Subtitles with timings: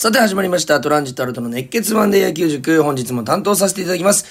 [0.00, 0.80] さて始まりました。
[0.80, 2.84] トランジットアルトの熱血マンデー野球塾。
[2.84, 4.26] 本日も担当させていただきます。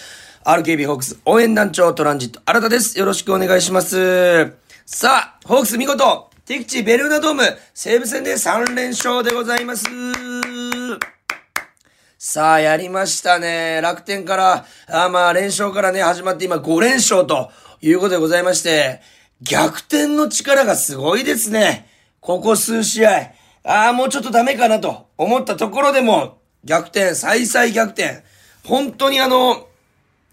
[0.46, 2.98] RKB ホークス応援団長トランジット新田です。
[2.98, 4.54] よろしくお願いします。
[4.86, 7.44] さあ、ホークス見事、敵地ベルーナドーム、
[7.74, 9.84] 西武戦で3連勝でございます。
[12.18, 13.82] さあ、やりましたね。
[13.84, 19.02] 楽天から、あまあ、連勝からね、始まって今5連勝ということでございまして、
[19.42, 21.90] 逆転の力がすごいですね。
[22.22, 23.36] ここ数試合。
[23.70, 28.24] ああ、もうちょっとダメかなと思ったところでも、逆転、再々逆転。
[28.64, 29.68] 本当にあの、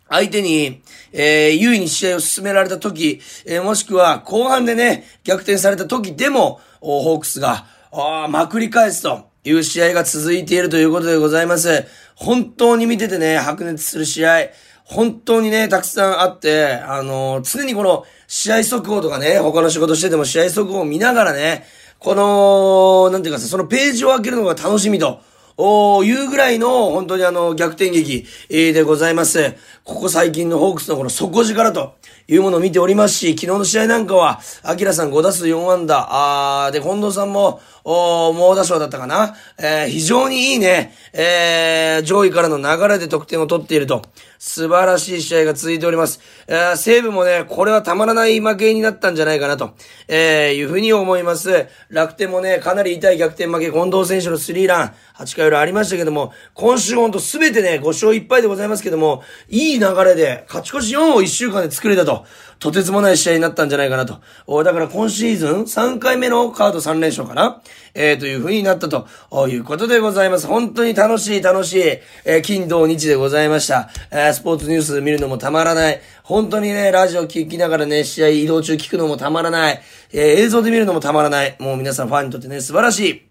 [0.08, 0.82] 相手に、
[1.12, 11.86] えー、優位に試合を進められた時、えー、もしくは後半でね、逆転された時でも、ホークスが、あーまくり返すという試合が続いているということでございます。
[12.14, 14.48] 本当に見ててね、白熱する試合、
[14.84, 21.64] 本当にね、たくさんあって、あのー常にこの試合速報とかね、他の仕事してても試合速報を見ながらね、
[21.98, 25.20] この、なんていうかさ、そのページを開けるのが楽しみと。
[25.56, 29.54] おー、いうぐらいの、本当にあの、逆転劇、えーでございます。
[29.84, 31.94] ここ最近のホークスのこの底力と
[32.26, 39.36] いうものを見ておりますし、昨日の試合なんかは、アキラさん5打数4安打、あー、で、近藤さんも、おー、猛打賞だったかな。
[39.58, 44.02] えー、非常にいいね、えー、上位からの流れで得点を取っていると。
[44.38, 46.20] 素晴らしい試合が続いております。
[46.46, 49.74] えー、西武もね、これはたまらない負けになったんじゃないかなと、
[50.08, 51.66] えー、いうふうに思います。
[51.88, 62.24] 楽天もね、かなり痛い逆転負け、近藤選手のスリーラン、8回裏ありましたけども、今週ほんとすべてね、5勝1敗でございますけども、いい流れで、勝ち越し4を1週間で作れたと、
[62.64, 64.22] とてつもない試合になったんじゃないかなと。
[64.46, 67.60] おだから今シーズン3回目のカード3連勝かな？
[67.92, 69.06] えー、という風になったと
[69.48, 70.46] いうことでございます。
[70.46, 71.82] 本当に楽しい楽しい、
[72.24, 73.90] えー、金土日でございました。
[74.10, 76.00] えー、スポーツニュース見るのもたまらない。
[76.22, 79.82] 本当にね、ラジオ聞きながらね、試合移動中聞くのもたまらない。
[80.14, 81.56] えー、映像で見るのもたまらない。
[81.58, 83.22] もう皆さんファンにとってね、素晴らしい。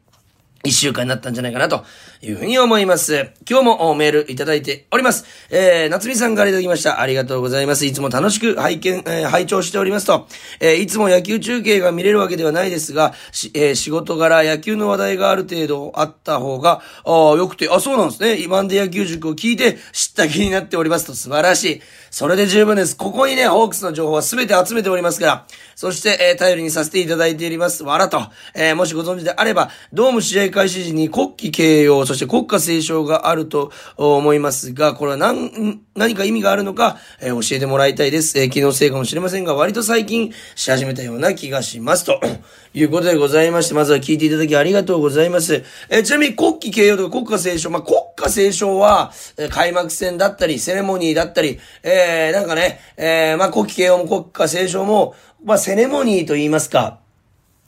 [0.66, 1.84] 一週間になったんじゃないかなと
[2.24, 3.32] いうふうに思います。
[3.50, 5.26] 今日もメールいただいております。
[5.50, 7.02] えー、夏美さんからいただきました。
[7.02, 7.86] ありがとうございます。
[7.86, 10.28] いつも楽しく拝見、えー、拝聴しておりますと、
[10.62, 18.42] えー、いつも野球中継が見れるわけではないですが、しえー、仕事柄野球の話題がある程度あった方が、あよくて、あ、そうなんですね。
[18.42, 21.82] 今で野球塾を聞いて知った気になっておりますと素晴らしい。
[22.10, 22.96] それで十分です。
[22.96, 25.46] ここにね、ホークスの情報は全て集めておりますから、
[25.76, 27.84] そして、えー、頼りにさせていただいております。
[27.84, 28.22] わらと、
[28.54, 38.40] えー、もしご存知であれば、ドーム試合開始時に国旗掲揚、そして国歌斉唱があると思いますが、これは何、何か意味があるのか、えー、教えてもらいたいです。
[38.40, 42.06] えー、気のせいかもしれませんが、割と最近し始めたような気がします。
[42.06, 42.20] と
[42.74, 45.64] いうことでございまして、まずは聞いていただきありがとうございます。
[45.90, 57.03] えー、ちなみに国旗掲揚とか国歌斉唱、まあ、国歌斉唱は、えー、開幕戦だったり、セレモニーだったり、えー、なんかね、えー、まあ、国旗掲揚も国歌斉唱も、まあ、セレモニーと言いますか、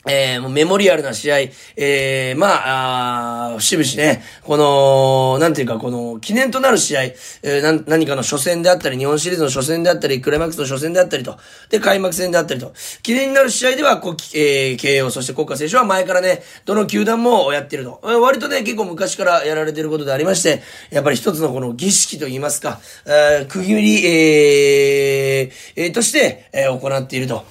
[0.08, 1.40] えー、もうメモリアルな試合、
[1.76, 11.38] えー、まあ、あ節々ね、この、なんていうか、この、記念となる試合、えー、な何かの初戦であったり、日本シリーズの初戦であったり、クライマックスの初戦であったりと、
[11.70, 18.00] で、開幕戦であったりと、記念になる試合では、国旗、えー、慶応、そして国家選手は前からね、どの球団もやってると。
[18.04, 20.62] 割とね、結構昔からやられてることでありまして、
[20.92, 27.46] やっぱり一つのこの儀式といいますか、えー、区切り、えー、えー、として、えー、行っていると。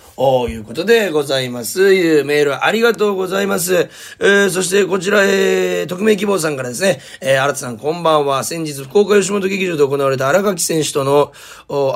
[0.48, 1.92] いうことでございます。
[1.92, 3.88] いうメールありがとうございます。
[4.20, 8.44] えー、そしてこちら、えー、匿名希望さんからですね、えー、新田さんこんばんは。
[8.44, 11.32] 先日福岡吉本劇場で行われた荒垣選手との、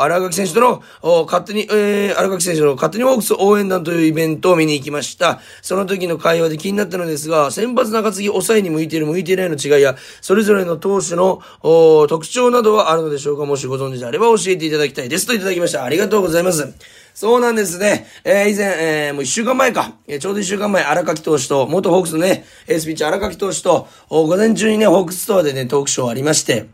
[0.01, 0.83] 荒垣選手との、
[1.27, 5.41] 勝手に、えー、荒垣選手の勝手にホークス応援団というイベントを見に行きました。
[5.63, 11.41] その時の会話で気になったのですが、先発中継ぎ抑えに向いている向いていないの違いや、それぞれの投手の
[12.09, 15.27] 特徴などはあるのでしょうかもしご存知であれば教えていただきたいです。
[15.27, 15.85] といただきました。
[15.85, 16.98] ありがとうございます。
[17.19, 18.07] そうなんですね。
[18.23, 19.95] えー、以前、えー、もう一週間前か。
[20.07, 26.69] えー、ちょうど一週間前、荒垣投手と、元ホークスのね、エースピッチャー荒垣投手と、午前中にね、ホークスストアでね、トークショーありまして、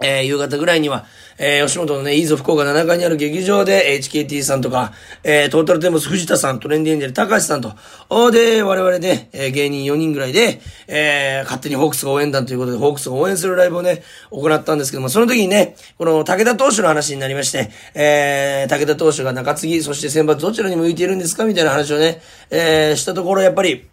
[0.00, 1.06] えー、夕方ぐらいには、
[1.38, 4.92] えー、吉本のね、いいぞ福岡7階にある劇場で、HKT さんとか、
[5.22, 7.72] えー、トータルテンボス藤田さん、トレンディエンジェル高橋さんと、
[8.08, 23.86] おで、我々ね、えー、芸人4人ぐらいで、えー、勝手にホークスが応援団ということで、ホークスが応援するライブをね、行ったんですけども、その時にね、この武田投手の話になりまして、えー、武田投手が中継ぎ、そして選抜どちらに向いているんですかみたいな話をね、えー、したところ、やっぱり、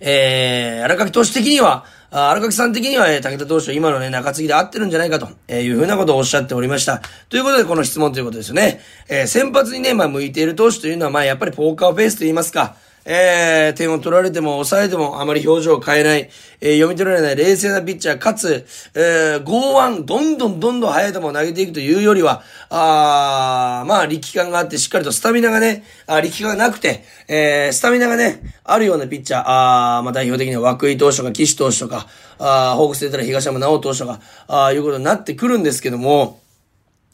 [0.00, 7.00] えー、荒垣投手的には、あ荒垣さん的には、えー、武田投手は今のね、中継ぎで合ってるんじゃないかと、えー、いうふうなことをおっしゃっておりました。
[7.28, 8.80] ということで、この質問ということですよね。
[9.08, 12.74] えー、先発にね、まあ、向いている投手というのは、まあ、やっぱりポーカーフェイスと言いますか、
[13.04, 16.30] えー、点を取られても抑えてもあまり表情を変えない、
[16.60, 17.36] えー、読み取られない。
[17.36, 32.06] 冷静なピッチャー、かつ、えー、剛腕、どんどんどんどん速い球を投げていくというよりは、あまあ、力感があって、しっかりとスタミナがね、あ力感がなくて、えー、スタミナがね、あるようなピッチャー、あまあ、代表的には涌井投手とか岸投手とか、
[32.38, 36.40] あホークス出たら東山直投手とか、あいうことになってくるんですけども、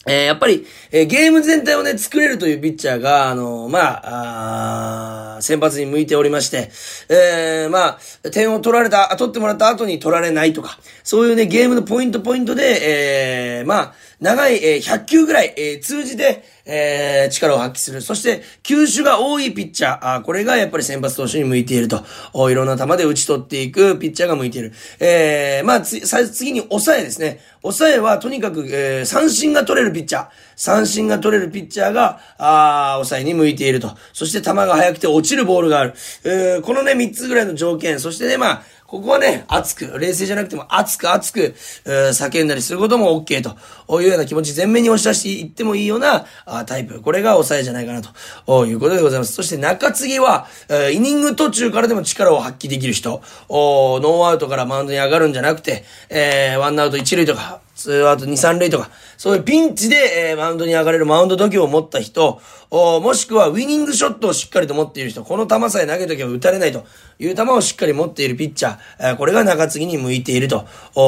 [0.07, 6.71] えー、やっぱり、えー、ゲーム全体をね、作れるというピッチャーが、あのー、まあ、あ先発に向いておりまして、
[7.09, 18.01] えー、まあ、点を取られた、取ってもらった後に取られないとか、そういうね、ゲームのポイントポイントで、えー、まあ、長い、えー、100球ぐらい、えー、通じて、えー、力を発揮する。
[18.01, 22.03] そして、球種が多いピッチャー、あこれがやっぱり先発投手に向いていると。
[22.49, 24.73] いろんな球で打ち取っていくピッチャーが向いている。
[24.99, 27.39] えー、まあ、つ、次に抑えですね。
[27.61, 30.27] 抑えはとにかく、えー、三振が取れるピッチャー。
[30.55, 33.95] 三振が取れるピッチャーが、あ抑えに向いていると。
[34.13, 35.93] そして球が速くて落ちるボールがある。
[36.23, 37.99] えー、このね、三つぐらいの条件。
[37.99, 46.25] そしてね、まあ、ここはね、熱く、冷静じゃなくても熱く熱く、うー、叫んだりすることも OK というような気持ち、全面に押し出していってもいいような
[46.65, 47.01] タイプ。
[47.01, 49.33] これが抑えじゃないかなということでございます。
[49.33, 53.21] そして中継ぎは、えー、イニング途中からでも力を発揮できる人。
[53.49, 66.85] おノーアウトからマウンドに上がるんじゃなくて、えー、ワンアウト一塁とか、ツーアウト2、3塁とか、そういうピンチで、えー、マウンドに上がれるマウンド度胸を持った人、もしくはウィニングショットをしっかりと持っている人、この球さえ投げときは打たれないと
[67.19, 70.65] いう球をしっかり持っているピッチャー、えー、これが中継ぎに向いていると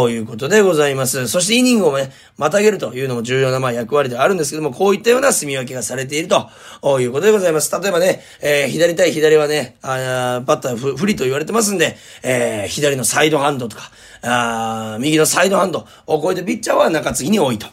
[0.10, 1.28] いうことでございます。
[1.28, 7.72] そしてイニングをね、またげるというのも重要なまあ役割ではあるんですけども、こういったような住み分けがされているということでございます。
[7.82, 17.68] 例えばね、えー、左対左はね、あバッター不利と言われてますんで、えー、左のサイドハンドとか、あ右のサイドハンドを超えてピッチャーは中継ぎに多いと。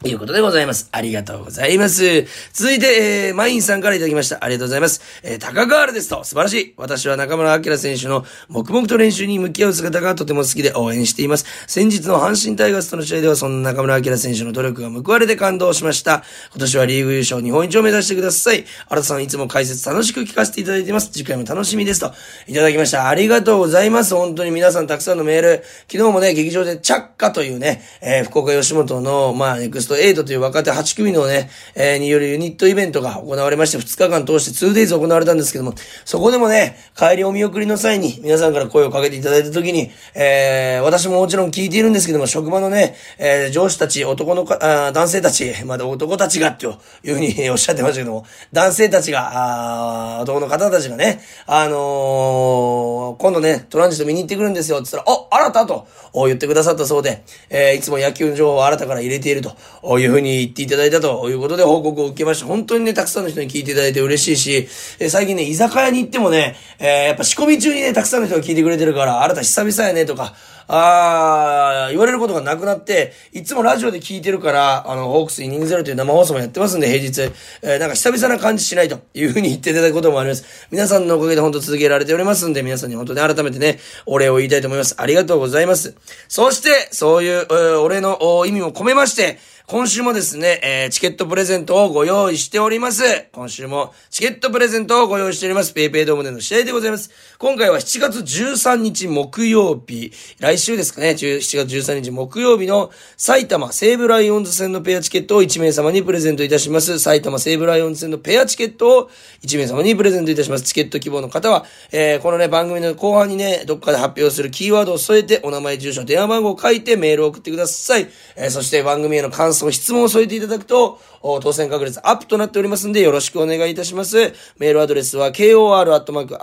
[0.00, 0.88] ということでございます。
[0.92, 2.24] ありがとうございます。
[2.52, 4.44] 続いて、えー、マインさんからいただきました。
[4.44, 5.00] ありがとうございます。
[5.24, 6.74] えー、高ガールですと、素晴らしい。
[6.76, 11.46] 私は中村明選手の黙々と練習に向き合う姿がとても好きで応援しています。
[11.66, 16.22] 先日の阪神タイガースとの試合では、そんな中村明選手の努力が報われて感動しました。
[16.52, 18.64] 今年はリーグ優勝、日本一を目指してください。
[18.88, 21.10] 新田さんいつも解説楽しく聞かせていただいています。
[21.10, 22.12] 次回も楽しみですと、
[22.46, 23.08] いただきました。
[23.08, 24.14] ありがとうございます。
[24.14, 25.64] 本当に皆さんたくさんのメール。
[25.90, 35.74] 昨日もね、劇場でチャッカというね、えー、福岡吉本の、まあ、ネクスト8という若手8組のね、えー、によるユニットイベントが行われまして、2日間通して 2days 行われたんですけども、
[36.04, 44.58] そこでもね、帰りお見送りの際に皆さんから声をかけていただいた時に、えー、私ももちろん聞いているんですけども、職場のね、えー、上司たち、男のか、
[44.88, 46.66] あ男性たち、まだ男たちが、と
[47.02, 55.86] いうふうにおっしゃってましたけども、男性たちが、あ男の方たちがね、あのー、今度ね、トランジット見に行ってくるんですよ、つったら、あ、新たと
[56.26, 59.56] 言ってくださったそうで、えー、いつも野球の情報を新たから入れていると。
[59.98, 62.46] いうふうに言っていただいたということで報告を受けました。
[62.46, 70.34] 本当にね、たくさんの人に聞いていただいて嬉しいし、え最近ね、居酒屋に行ってもね、えー、やっぱ仕込み中にね、たくさんの人が聞いてくれてるから、あなた久々やね、とか、
[70.70, 77.32] あー、言われることがなくなって、いつもラジオで聞いてるから、あの、ホークスイニングゼロという生放送もやってますんで、平日。
[77.62, 80.68] えー、なんか久々な感じしないというふうに言っていただくこともあります。
[80.70, 84.94] 皆さんのおかげで本当続けられておりますんで、皆さんに本当に改めてね、お礼を言いたいと思います。
[84.98, 85.94] ありがとうございます。
[86.28, 89.38] そして、そういう、え、お礼の意味も込めまして、
[89.70, 93.02] 今週もですね、えー、チケットプレゼントをご用意しております。
[93.32, 95.74] 今週もチケットプレゼントをご用意しております。
[95.74, 97.10] ペイペイドームでの試合でございます。
[97.36, 100.10] 今回は7月13日木曜日、
[100.40, 106.98] 来週ですかね、7月13日木曜日の埼玉西武ライオンズ戦のペアチケットを1名様にプレゼントいたします。
[106.98, 109.10] 埼玉西武ライオンズ戦のペアチケットを
[109.42, 110.64] 1名様にプレゼントいたします。
[110.64, 118.08] チケット希望の方は、えー、このね、番組の後半にね、どっかで発表するキーワードを添えて、お名前、住所、電話番号を書いてメールを送ってください。
[118.34, 124.32] えー、そして番組への感想、質問を添えていただくと、当選確率アップとなっておりますんで、よろしくお願いいたします。
[124.58, 126.36] メールアドレスは、kor.rkbr.jp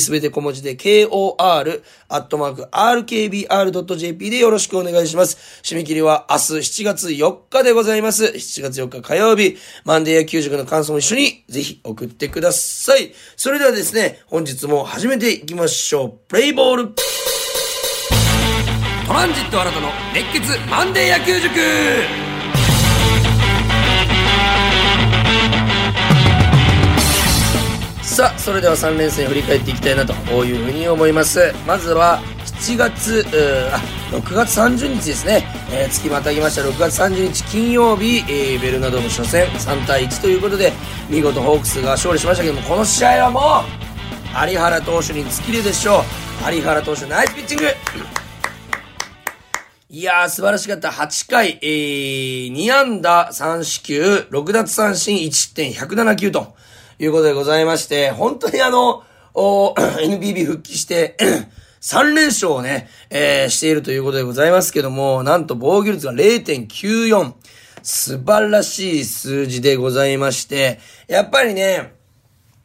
[0.00, 1.90] すべて小文字で、kor.rkbr.jp
[4.30, 5.60] でよろしくお願いします。
[5.62, 8.24] 締め切りは明日7月4日でございます。
[8.24, 13.12] 7月4日火曜日、マンデー野球塾の感想も一緒に、ぜひ送ってください。
[13.36, 16.12] それではですね、本日も始めていきましょう。
[16.28, 16.94] プレイボール
[19.12, 21.52] トランジット新たの熱血マンデー野球塾
[28.02, 30.14] さあ、それでは3連戦振り返っていきたいなと
[30.46, 31.52] いうふうに思います。
[31.66, 32.22] まずは、
[32.62, 33.26] 7月、
[33.70, 33.78] あ、
[34.16, 35.44] 6月30日ですね。
[35.70, 40.72] えー、月またぎました6月30日金曜日、えー、ベルナドーム初戦3対1ということで、
[41.10, 43.62] 見事ホークスが勝利しましたけども、この試合はも
[44.40, 46.02] う、有原投手に尽きるでしょ
[46.48, 46.54] う。
[46.54, 47.64] 有原投手ナイスピッチング
[49.94, 50.88] いやー、素晴らしかった。
[50.88, 56.56] 8回、えー、2安打3四球、6奪三振1.107球と。
[56.98, 59.02] いうことでございまして、本当にあの、
[59.34, 61.18] NPB 復帰して
[61.82, 67.34] 3連勝をね、えー、しているということでございますけども、なんと防御率が0.94。
[67.82, 71.92] 素晴らしい数字でございまして、やっぱりね、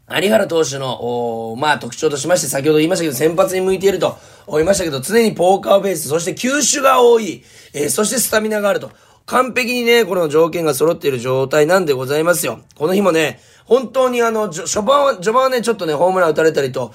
[0.10, 8.90] 有原投手の、まあ特徴としまして、先ほど言いましたけど、先発に向いていると言いましたけど、常にポーカーベース、そして球種が多い、えー、そしてスタミナがあると。
[9.26, 12.62] 完璧にね、この条件が揃っている状態なんでございますよ。
[12.76, 16.94] この日もね、本当にあの、序盤は、序盤はね、ちょっとね、ホームラン打たれたりと、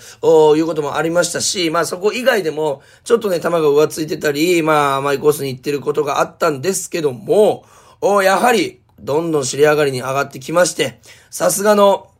[0.57, 7.67] いうこともありましたし、まあそこ以外でも、ちょっとね、球が上ついてたり、まあ甘いコースに行ってることがあったんですけども、
[8.01, 12.12] おやはり、どんどん尻上がりに上がってきまして、さすがの、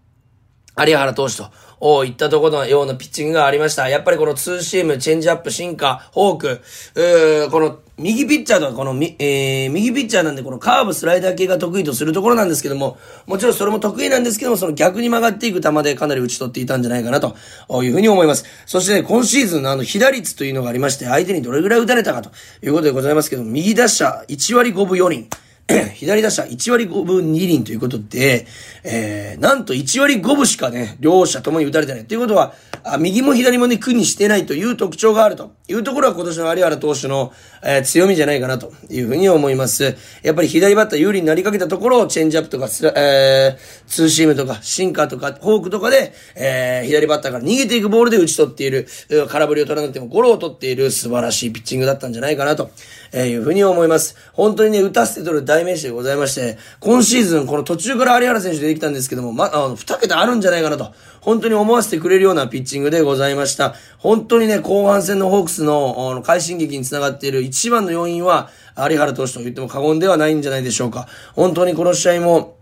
[0.79, 1.51] 有原投手と、
[1.81, 3.89] おいったところのようなピッチングがありました。
[3.89, 6.61] やっぱりこのツーシーム、チェンジアップ、シンカー、フォーク、
[6.95, 17.37] うーこの右ピッチャーとかこのみ、えー、右ピッチャーなんでこのカーブ、スライダー系が得意とするところなんですけども、もちろんそれも得意なんですけども、その逆に曲がっていく球でかなり打ち取っていたんじゃないかなと
[17.83, 18.45] いうふうに思います。
[18.65, 22.31] そしてね、今シーズンのあの、被打率というのがありまして、相手にどれぐらい打たれたかと
[22.63, 25.29] いうことでございますけど、右打者1割5分4厘。
[25.95, 28.47] 左打者1割5分2厘ということで、
[28.85, 32.05] えー、なんと1割5分しかね、両者ともに打たれてない。
[32.05, 32.55] ということは、
[32.85, 39.97] あ右も左もね、苦にしてないという特徴があるというところは今年の有原投手の、えー、強みじゃないかなというふうに思います。
[40.23, 48.89] やっぱり左バッター有利になりかけたところをチェンジアップとかえー、ツーシームとか、シンカーとか、フォークとかで、えー、左バッターから逃げていくボールで打ち取っている、
[49.29, 52.71] 空振りを取らなくてもゴロを取っている素晴らしいピッチングだったんじゃないかなと
[53.13, 54.17] えいうふうに思います。
[54.33, 63.75] 本当にね、打たせて取る代名詞でございまして、今シーズンこの途中から有原選手出てきたんですけども、ま、あの、二桁あるんじゃないかなと、本当に思わせてくれるようなピッチングでございました。
[63.99, 71.07] 本当にね、後半戦のホークスの、あの、快進撃につながっている一番の要因は、有原投手と言っても過言ではないんじゃないでしょうか。
[71.35, 72.57] 本当にこの試合も、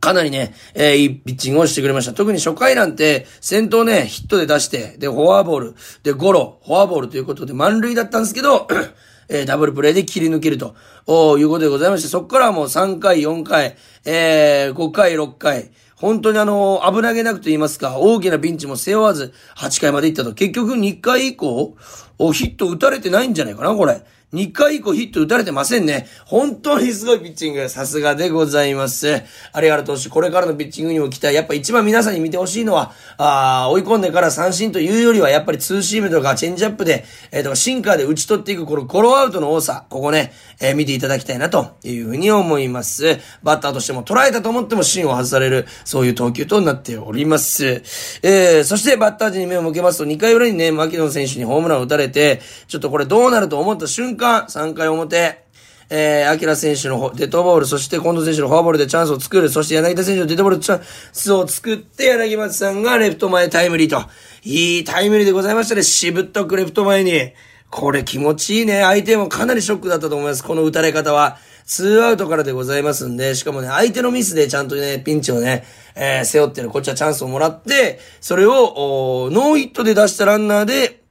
[0.00, 2.12] かなりね、えー、いいピッチングをしてくれました。
[2.12, 8.68] 特に初回なんて、先頭ね、ヒットで出して、で、フォアボール、で、ゴロ、フォアボールということで満塁だったんですけど、
[9.28, 10.74] えー、ダブルプレイで切り抜けると、
[11.38, 20.34] いうことでございまして、そこからもう3回、4回、えー、5回、6回、本当にあの、危なげなくと言いますか、大きなピンチも背負わず、8回まで行ったと。
[20.34, 21.74] 結局2回以降、
[22.32, 24.02] ヒット打たれてないんじゃないかな、これ。
[24.34, 26.08] 2回以降ヒット打たれてませんね。
[26.24, 27.68] 本当にすごいピッチング。
[27.68, 29.06] さすがでございます。
[29.06, 31.32] 有原投手、これからのピッチングにも期待。
[31.32, 39.86] やっぱ一番皆さんに見てほしいのは、ああ追い込んでから三振というよりは、やっぱりツーシームとかチェンジアップで、えー、とシンカーで打ち取っていく、このゴロアウトの多さ。
[39.90, 43.20] ここね、えー、見ていただきたいなというふうに思います。
[43.44, 47.64] バッターとしても捉えたと思っても芯を外される、そういう投球となっております。
[48.24, 55.44] えー、そしてバッター陣に目を向けますと、2回裏にね、牧野選手にホームランを打たれて、ちょっとこれどうなると思った瞬間、3回表、
[55.88, 60.82] えー、アキラ選手のデッドボール、そして近藤選手のフォアボールでチャンスを作る、そして柳田選手のデッドボールチャン
[61.12, 64.04] スを作って、柳松さんがレフト前タイムリーと。
[64.42, 65.82] いいタイムリーでございましたね。
[65.82, 67.32] しぶっとくレフト前に。
[67.70, 68.82] これ気持ちいいね。
[68.82, 70.44] 相手もかなりショックだったと思います。
[70.44, 71.38] この打たれ方は。
[71.66, 75.64] ツーアウトからでございますんで、しかもね、相手のミスでちゃんとね、ピンチをね、
[75.96, 81.05] えー、背負ってる、こっちはチャンスをもらって、それを、ノーヒットで出したランナーで、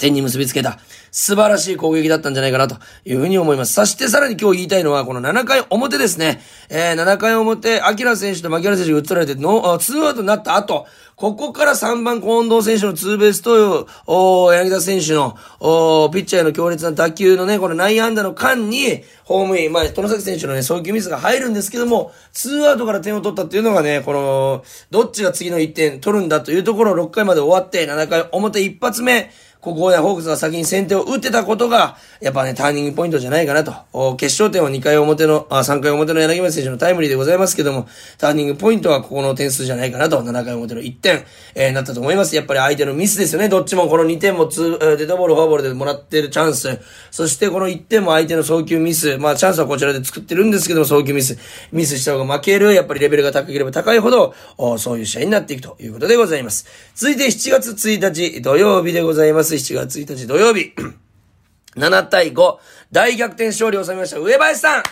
[0.00, 0.78] 点に結びつけた。
[1.12, 3.72] 素晴らしい攻撃だったんじゃないかなというふうに思います。
[3.72, 6.40] そしてさらに今日言いたいのは、この7回表ですね。
[6.68, 10.86] えー、7回表、アキラ選手と牧原選手が打ち取られて、ノー、ツーアウトになった後、
[11.20, 29.30] ここから3番近藤選手のツーベースと、お柳田選手の、おピッチャーへの強烈な打球のね、この内野安打の間に、ホームイン、まあ、外崎選手のね、送球ミスが入るんですけども、ツーアウトから点を取ったっていうのがね、この、どっちが次の1点取るんだというところ6回まで終わって、7回表一発目、
[29.60, 34.16] ここでホークスが先に先手を打ってたことが、やっぱね、ターニングポイントじゃないかなと。
[34.16, 37.86] 決勝点は2回表の、あ、3回表の柳町選手のタイムリーでございますけども、
[38.16, 40.22] ターニングポイントはここの点数じゃないかなと。
[40.22, 41.24] 7回表の1点、
[41.54, 42.34] えー、なったと思います。
[42.34, 43.50] やっぱり相手のミスですよね。
[43.50, 46.78] どっちもこの2点もツー、デッドボール、フォアボールでもらってるチャンス。
[47.10, 49.18] そしてこの1点も相手の送球ミス。
[49.18, 51.38] まあチャンスはこちらで作ってるんですけども、送球ミス。
[51.70, 52.72] ミスした方が負ける。
[52.72, 54.34] やっぱりレベルが高ければ高いほど、
[54.78, 56.66] そういう試合になっていくということでございます。
[56.94, 59.49] 続いて7月1日土曜日でございます。
[59.56, 60.72] 7月1日土曜日。
[61.76, 62.58] 7対5、
[62.90, 64.18] 大逆転勝利を収めました。
[64.18, 64.82] 上林さん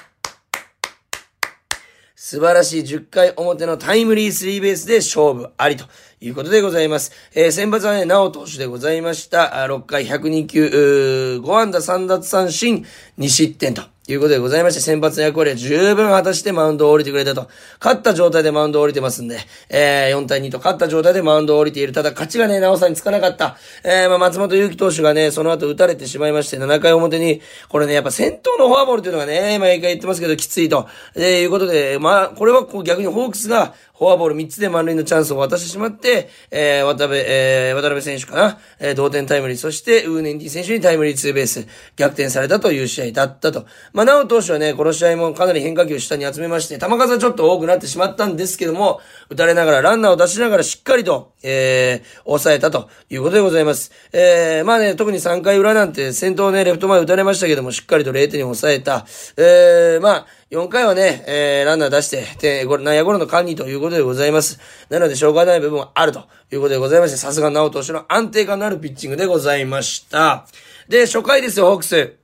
[2.14, 5.86] 素晴らしい10回表のタイムリースリーベースで勝負ありと
[6.20, 7.12] いうことでございます。
[7.34, 9.46] えー、先発はね、なお投手でございました。
[9.66, 12.84] 6回102球、5安打3奪三振、
[13.18, 17.48] 2失点ということでございまして、先発の役割は十分果たしてマウンドを降りてくれたと。
[17.80, 19.38] 勝った状態でマウンドを降りてますんで、
[19.68, 21.92] えー、4対2と勝った状態でマウンドを降りている。
[21.92, 23.56] ただ、勝ちがね、なおさんにつかなかった。
[23.84, 30.88] えー、まあ、松本祐希投手がね、その後打たれてしまいまして、7回表に、これね、やっぱ先頭のフォアボールというのがね、毎回言ってますけど、きついと。
[31.14, 43.66] えー、いうことで、まあ、これはこう逆にホークスが、フォアボール3つで満塁のチャンスを渡してしまって、えー、渡辺、えー、渡辺選手かな、えー、同点タイムリー、そして、ウーネンディ選手にタイムリーツーベース、逆転されたという試合だったと。
[43.98, 53.90] まあ、なお投手はね、この試合もかなり変化球を下に集めまして、球数はちょっと多くなってしまったんですけども、打たれながら、ランナーを出しながらしっかりと、えー、抑えたということでございます。
[54.12, 59.04] えー、まあね、特に3回裏なんて、先頭ね、レフト前打たれましたけども、しっかりと0点に抑えた。
[59.36, 64.60] えー、まあ、4回はね、えー、ランナー出して、で、内野ゴロの管理ということでございます。
[64.90, 70.46] なので、しょうがない部分はあるということでございまして、さすが直投手の安定感のあるピッチングでございました。
[70.88, 72.17] で、初回ですよ、ホークス。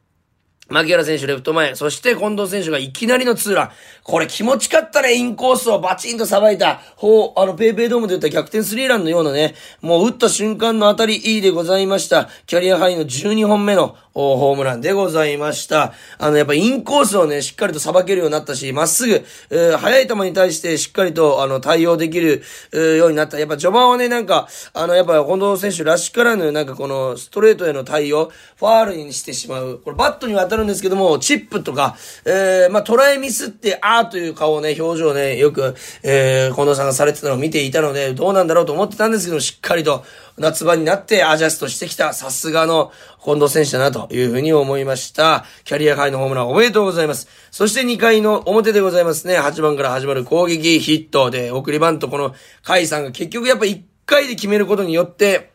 [0.68, 3.70] 牧原選手レフト前、そして近藤選手がいきなりのツーラン。
[4.04, 12.28] これ気持ちかったね、インコースをバチンとさばいた、ほう、あの、ペイペイドームで言った逆転スリーランのようなね、もう打った瞬間の当たりいいでございました。
[12.44, 15.92] キャリアハイの12本目のホームランでございました。
[16.18, 22.42] あの、やっぱインコースをね、しっかりと捌けるようになったし、まっすぐ、えー、速い球に対してしっかりと、あの、対応できる、
[22.72, 23.38] えー、ようになった。
[23.38, 29.80] やっぱ序盤はね、なんか、あの、やっぱ近藤選手らしからぬ、なんかこの、ストレートへの対応、ファールにしてしまう。
[29.82, 40.04] これバットには当たるんですけども、チップとか、えー、まあ、捉えミスって、あーという顔をね、表情をね、よく、えー、近藤さんがされてたのを見ていたので、どうなんだろうと思ってたんですけど、しっかりと、
[40.36, 42.92] 夏場になってアジャストしてきた、さすがの
[43.24, 45.44] 近藤選手だなというふうに思いました。
[45.64, 47.28] キャリアハイのホームランおめでとうございます。
[47.50, 49.38] そして2回の表でございますね。
[49.38, 55.50] 8番から始まる攻撃ヒットで送りバント、このカイさんが結局やっぱ1回で決めることによって、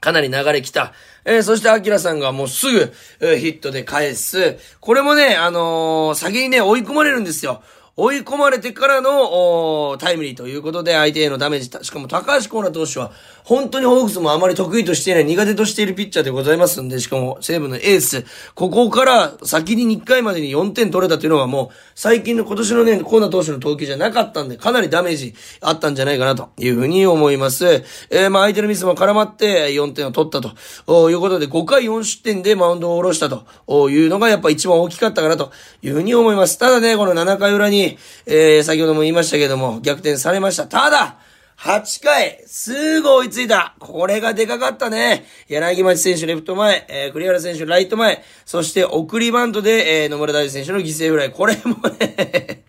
[0.00, 0.92] かなり流れ来た。
[1.30, 4.56] えー、そして、アキラさんがもうすぐ、えー、ヒットで返す。
[4.80, 7.62] これもね、あのー、先にね、追い込まれるんですよ。
[7.96, 13.12] 追い込まれてからの、タイムリーということで、相手へのダメージ、しかも高橋光成投手は、
[13.48, 27.66] 本当にホークスもあまり得意としていない、苦手としているピッチャーでございますんで、しかも西武のエース、ここから先に1回までに4点取れたというのはもう、最近の今年のね、コーナー投手の投球じゃなかったんで、かなりダメージあったんじゃないかなというふうに思います。
[28.10, 36.58] えー、まあ相手のミスも絡まって4点を取ったということで、5回4失点でマウンドを下ろしたというのがやっぱ一番大きかったかなというふうに思います。
[36.58, 40.66] ただね、この7回裏に、えー、先ほども言いましたけども、逆転されました。
[40.66, 41.16] ただ、
[41.58, 43.74] 8回、すぐ追いついた。
[43.80, 45.26] これがでかかったね。
[45.48, 51.32] 柳町選手レフト前、えー、栗原選手ライト前、そして送りバントで、えー、野村大地選手の犠牲フライ。
[51.32, 52.62] これもね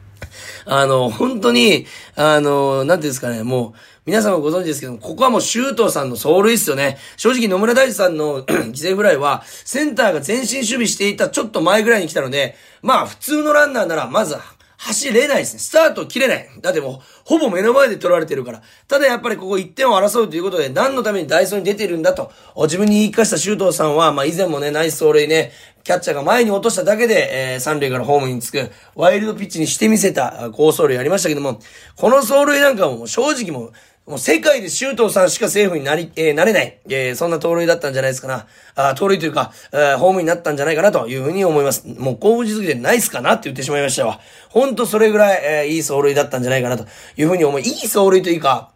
[0.64, 6.96] あの、本当に、あの、なんていうんですかね、もう、皆さんもご存知ですけども、ここはもう周東さんの走塁っすよね。
[7.18, 14.36] 正直野村大地さんの 犠牲フライは、センターが前進守備していたちょっと前ぐらいに来たので、まあ普通のランナーなら、まず
[14.84, 15.60] 走れないですね。
[15.60, 16.48] スタート切れない。
[16.60, 18.62] だってもう、ほぼ目の前で取られてるから。
[18.88, 25.52] ただやっぱりここ1点を争うということで、何のためにダイソーに出てるんだと、自分に言い聞かせた周東さんは、まあ以前もね、ナイス走塁ね、
[25.84, 31.60] キャッチャーが前に落としただけで、えー、三塁からホームにつく、ワイルドピッチにしてみせた、高走塁ありましたけども、
[31.96, 33.72] この走塁なんかも正直もう、
[34.04, 38.46] もう世界で周東さんしかセーフになり、えー、なれない、えー、そんな盗塁だったんじゃないですかな。
[38.74, 41.86] あ盗塁というか、えー、ホームになったんじゃないかなというふうに思います。
[41.86, 44.18] もう興奮でナイスかなって言ってしまいましたわ。
[44.48, 46.86] ほんとそれぐらい、えー、いい走塁だったんじゃないかなと
[47.16, 48.71] いうふうに思い、いい走塁というか、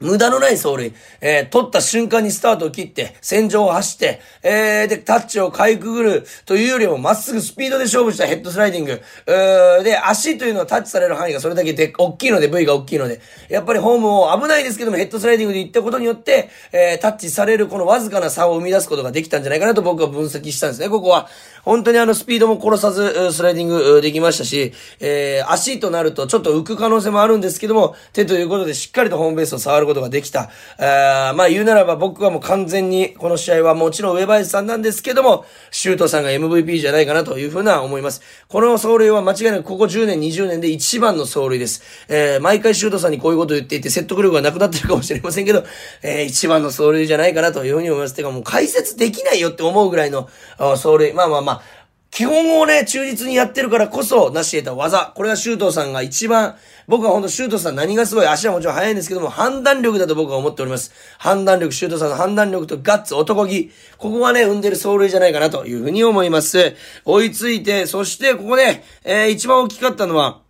[0.00, 21.28] 無駄のない走塁、えー、取った瞬間にスタートを切って、戦場を走って、えー、で、タッチをかいくぐるというよりも、まっすぐスピードで勝負したヘッドスライディング、えー、で、足というのはタッチされる範囲がそれだけで、大きいので、部位が大きいので、やっぱりホームを危ないですけども、ヘッドスライディングで行ったことによって、えー、タッチされるこのわずかな差を生み出すことができたんじゃないかなと僕は分析したんですね、ここは。
[21.62, 30.50] 本当にあの、スピードも殺さず、スライディングできましたし、えー、足となるとちょっと浮く可能性もあるんですけども、手ということでしっかりとホームベースを触ることができた。
[30.78, 38.22] あまあ言うならば僕はもう完全にこの試合はもちろん上林さんなんですけども、シュートさんが MVP じゃないかなというふうな思います。
[38.48, 41.82] この走塁は間違いなくここ10年、20年で一番の走塁です。
[42.08, 45.64] えー、毎回シュートさんにこういうことを言っていて説得力がなくなってるかもしれませんけど、
[46.02, 48.14] えー、一番の走塁じゃないかなというふうに思います。
[48.14, 51.12] てかもう解説できないよって思うぐらいの走塁。
[51.12, 51.62] まあまあまあ、
[52.10, 55.12] 基本をね、忠実にやってるからこそ成し得た技。
[55.14, 56.56] これが周東さんが一番、
[56.90, 60.92] 僕は本当周東さん何がすごい足はもちろん速いんですけども、判断力だと僕は思っております。
[61.18, 63.70] 判断力、シュートさんの判断力とガッツ、男気。
[63.96, 66.74] ここがね、生んでる走塁じゃないかなというふうに思います。
[67.04, 70.40] 追いついて、そしてここで、えー、一番大きかったのは、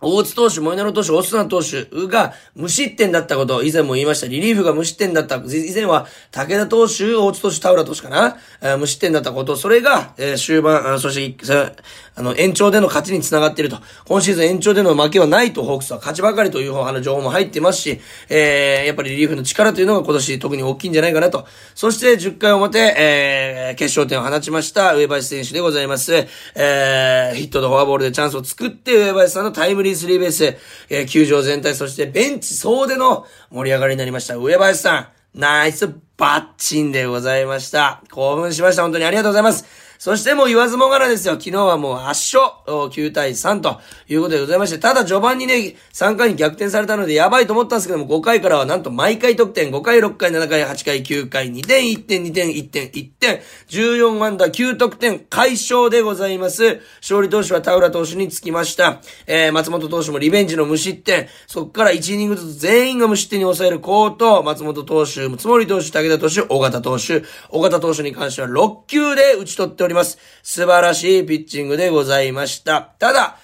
[0.00, 4.26] 大津投手、モイナロ投手、オスナ投手が無失点だったこと、以前も言いました。
[4.26, 5.36] リリーフが無失点だった。
[5.36, 11.72] 以前は武田投手、大津投手、田浦投手かな、えー、無失点だったこと、それが、えー、終盤、そして、
[12.14, 13.78] あの、延長での勝ちにつながっていると。
[14.06, 21.46] 今シーズン延長での負けはないと、ホークスは勝ちばかりというあの情報も入ってますし、えー、やっぱりリリーフの力というのが今年特に大きいんじゃないかなと。
[21.74, 26.26] そして10回表、えー、決勝点を放ちました上林選手でございます。
[26.54, 30.56] えー、ヒットとフォアボールでチャンスを作って、上林さんのタイムリースリーベース、
[30.88, 34.36] えー、球場全体、そしてベンチ総出の盛り上がりになりました。
[34.36, 38.02] 上林さん、ナイスバッチンでございました。
[38.10, 38.82] 興奮しました。
[38.82, 39.85] 本当にありがとうございます。
[39.98, 41.34] そしてもう言わずもがなですよ。
[41.34, 56.80] 昨日はもう圧勝、9対3ということでございまして、ただ序盤にね、3回に逆転されたのでやばいと思ったんですけども、5回からはなんと毎回得点、5回、6回、7回、8回、9回、2点、1点、2点、1点、1点、14安打、9得点、快勝でございます。
[57.00, 59.00] 勝利投手は田浦投手につきました。
[59.26, 70.18] えー、松本投手もリベンジの無失点、そこから1イニングずつ全員が無失点に抑えるコート、松本投手、つもり投手、武田投手、尾形投手、尾形投手に関しては6球で打ち取っております。
[70.42, 72.82] 素晴らしいピッチングでございました。
[72.98, 73.38] ただ、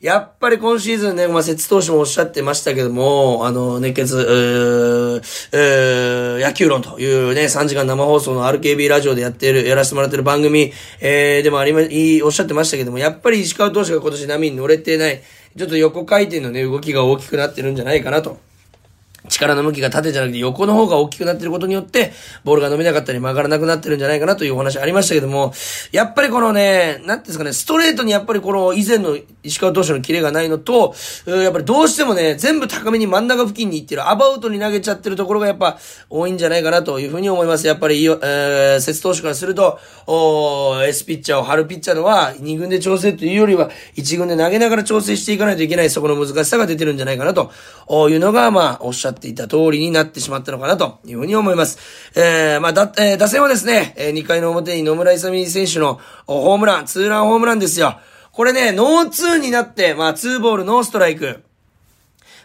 [0.00, 15.22] やっぱり今シーズンね、まあ、節投手もおっしゃってましたけども、あの、熱血、うー、野球論というね、3時間生放送の RKB ラジオでやってる、やらせてもらってる番組、えー、でもありま、いい、おっしゃってましたけども、やっぱり石川投手が今年波に乗れてない、
[15.56, 18.40] ちょっと横回転のね、動きが大きくなってるんじゃないかなと。
[19.28, 22.12] 力の向きが縦じゃなくて横の方が大きくなってることによって、
[22.44, 25.52] ボールが伸びなかったり曲がらなくなってるんじゃないかなというお話ありましたけども、
[25.92, 30.94] やっぱりこのね、なんていうんですかね、ストレートにやっぱりこの以前の石川投手のキレがないのと、
[31.26, 35.78] やっぱりどうしてもね、全部高めに真ん中付近に行ってる、アバウトに投げちゃってるところがやっぱ
[36.10, 37.66] 多いんじゃないかなというふうに思います。
[37.66, 47.52] やっぱり、えー、節投手からすると、お S ピッチャーを張るピッチャーのは、2軍で調整というよりは、1軍で投げながら調整していかないといけない、そこの難しさが出てるんじゃないかなと
[48.10, 51.78] いうのが、まあ、おっしゃっていた通りになってしまったのかなというふうに思います。
[52.14, 57.98] えー、まあ、だ、えー、打線はですね、えー、2回の表に野村勇選手のホームラン、ツーランホームランですよ。
[58.32, 61.42] これね、ノーツーになって、まあ、ツーボール、ノーストライク。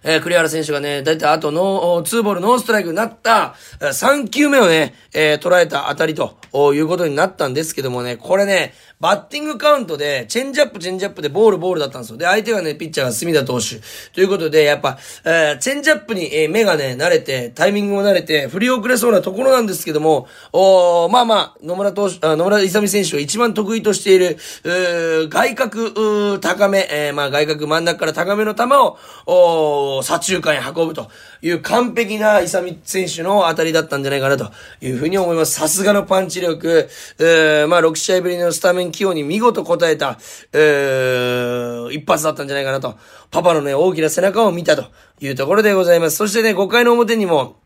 [0.03, 6.37] えー、栗原選手がね、だいたいあとの、ツーボールノーストライクになった、3球目をね、えー、捉えた当たりと
[6.73, 12.17] いうことになったんですけどもね、これね、バッティングカウントで、チェンジアップ、チェンジアップでボール、ボールだったんですよ。
[12.17, 13.79] で、相手がね、ピッチャーが隅田投手。
[14.11, 31.09] ということで、やっぱ、えー、チェンジアップに、えー、目がね、慣れて、タイミングも慣れて、振り遅れそうなところなんですけども、おまあまあ、野村投手、野村勇選手が一番得意としている、う外角、高め、えー、まあ外角真ん中から高めの球を、お左中間へ運ぶと
[31.41, 35.53] いう完璧な勇選手の当たりだったんじゃないかなというふうに思います。
[35.53, 40.17] さすがのパンチ力、えー、まあ6試合ぶりのスタメン起用に見事答えた、
[40.53, 42.97] えー、一発だったんじゃないかなと。
[43.29, 44.85] パパのね、大きな背中を見たと
[45.19, 46.17] いうところでございます。
[46.17, 47.57] そしてね、5回の表にも、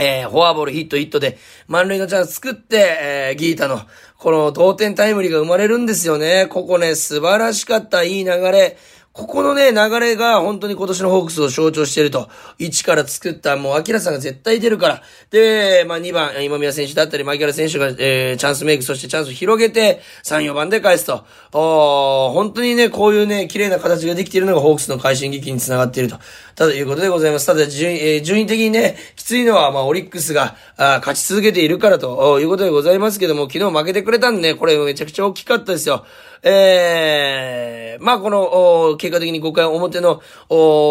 [0.00, 3.80] えー、フォアボールヒットヒットで、満塁のチャンス作って、えー、ギータの、
[4.16, 6.46] この同点タイムリーが生まれるんですよね。
[6.48, 8.78] ここね、素晴らしかった、いい流れ。
[9.12, 12.28] ここのね、流れが本当に今年のホークスを象徴していると。
[12.60, 15.02] 1から作った、もう、アキラさんが絶対出るから。
[15.30, 21.24] で、まあ2番、今宮選手だったり、マイケル選手が、えー、チャンスメイク、そしてチャンスを広げて、3、4番で返すと。
[21.52, 26.18] お本当にね、こういうね、綺麗な形ができているのがホークスの快進撃につながっていると。
[26.54, 27.46] ただいうことでございます。
[27.46, 36.06] ただ、順位、えー、順位的にね、きついのは、まあ、オリックスが、あ勝ち続けているからということでございますけども、昨日負けてくれたんでね、これめちゃくちゃ大きかったですよ。
[36.42, 40.20] えー、まあこの、結果的に5回表の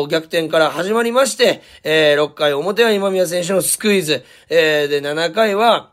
[0.10, 5.92] 逆転から始まりまして、えー、6回表は今宮選手のスクイズ、えー、で、7回は、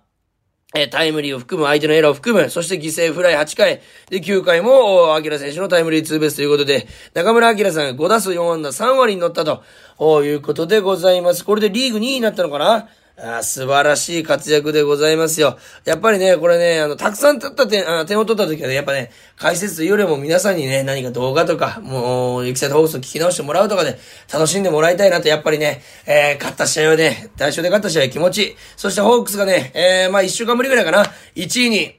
[0.77, 9.63] えタイムリーを含む、相手のエラーを含む、そして犠牲フライ8回、で、9回も、アキラ選手のタイムリーツーベースということで、中村アキラさんが5打数4安打3割に乗ったと、
[10.25, 11.45] いうことでございます。
[11.45, 12.89] これでリーグ2位になったのかな？
[13.17, 15.57] あ素晴らしい活躍でございますよ。
[15.85, 24.01] やっぱりね、これね、あの、たくさん取った点、あ点を取った時はね、やっぱね、解説というよりも皆さんにね、何か動画とか、もう、エキサイト放送聞き直してもらうとかで、
[24.33, 28.57] 楽しんでもらいたいなと、やっぱりね、えー、勝った試合はね、対象で勝った試合は気持ちいい。
[28.77, 31.05] そしてホークスがね、えー、まあ一週間ぶりぐらいかな、
[31.37, 31.95] 1位に、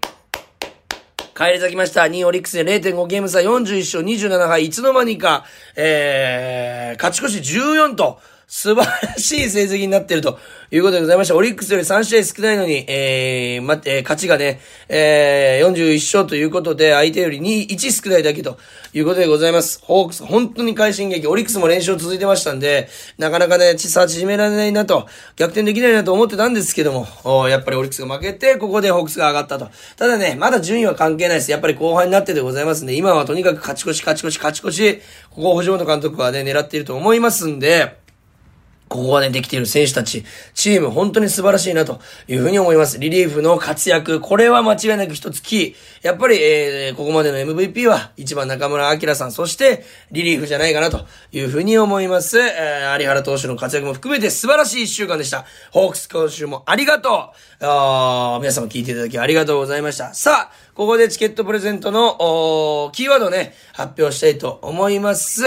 [1.34, 2.04] 帰り咲きました。
[2.04, 5.46] 2オリックスで0.5ゲーム差41勝27敗、いつの間にか、
[5.78, 10.38] えー、勝ち越し14と、素晴らしい成績になっていると
[10.72, 11.36] いうことでございました。
[11.36, 18.58] オリックスより3試合少ないのに、えー、ま、えー、勝ちがね、えー、41勝ということで、相手より2、1少ないだけと
[18.94, 19.82] いうことでございます。
[19.84, 21.28] ホークス、本当に快進撃。
[21.28, 29.70] オリックスも連勝続いてましたんで、なかなかね、差縮められないなと、逆転できないなと思ってたんですけども、やっぱりオリックスが負けて、ここでホークスが上がったと。
[29.98, 31.52] ただね、まだ順位は関係ないです。
[31.52, 38.05] やっぱり後半になってでございますんで、今はとにかく勝ち越し、勝ち越し、勝ち越し、ここを藤本監督はね、狙っていると思いますんで、
[38.96, 43.00] ここがね、できている選手たち、チーム本当に素晴らしいなというふうに思います。
[43.00, 45.76] リリーフの活躍、これは間違いなく一つキー。
[46.02, 52.40] やっぱり、えー、ここまでの MVP は一番中村明さん、そしてリリーフじゃないかなというふうに思います。
[52.40, 55.46] えー、有原投手の活躍も含めて素晴らしい一週間でした。
[55.72, 60.14] ホークス今週もありがとうあ皆様聞いていただきありがとうございました。
[60.14, 65.46] さあ、ここでチケットプレゼントの、おキーワードをね、発表したいと思います。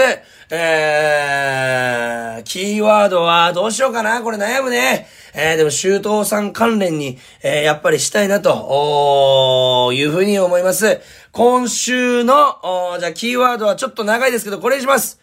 [0.49, 4.23] えー、キーワードはどうしようかな？
[4.23, 5.07] これ悩むね。
[5.35, 10.99] えー、でも、周東さん関連に、えー、やっぱりしたいなと、おいうふうに思います。
[11.31, 15.21] 今週の、おじゃあ、キーワードはちょっと長いですけど、これにします。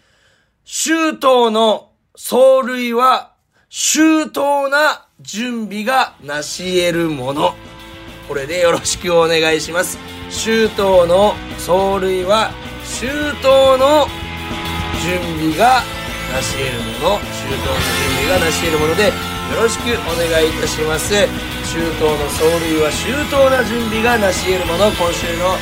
[0.62, 3.32] 周東の走塁は、
[3.68, 7.56] 周到な準備が成し得るもの。
[8.28, 9.98] これでよろしくお願いします。
[10.30, 12.50] 周東の走塁は、
[12.84, 13.06] 周
[13.38, 14.06] 到の
[14.98, 15.82] 準備が
[16.34, 19.12] 成し得るもの、周到の準備が成し得るもので、よ
[19.62, 21.14] ろしくお願いいたします。
[21.70, 25.54] 周到の走塁は周到な準備が成し得るもの、今週の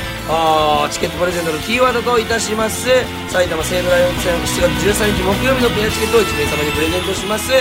[0.88, 2.88] チケットプレゼントのキーワードといたします。
[3.28, 7.52] 埼玉西武ライオンズ戦7月13日木曜日のペアチケットを1名様にプレゼントします。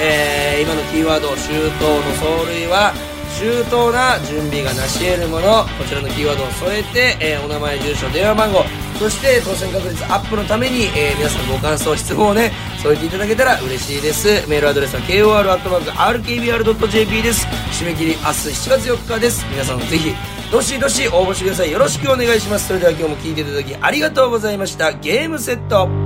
[0.00, 2.92] えー、今のキーワード、周到の走塁は、
[3.38, 8.64] 周到な準備が成し得るものこちらのキーワードを添えて、えー、お名前住所電話番号
[8.98, 14.48] そして当選確率アップのために、えー、皆さんご感想質問をね添えていただけたら嬉しいです。
[14.48, 16.42] メールアドレスは kor.rkbr.jp
[17.22, 17.46] です。
[17.72, 19.44] 締め切り明日7月4日です。
[19.50, 20.14] 皆さんぜひ
[20.50, 21.72] どしどし応募してください。
[21.72, 22.68] よろしくお願いします。
[22.68, 24.92] それでは今日も聞いていただきありがとうございました。
[24.92, 26.05] ゲームセット。